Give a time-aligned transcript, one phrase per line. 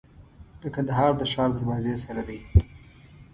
[0.61, 2.39] د کندهار د ښار دروازې سره دی.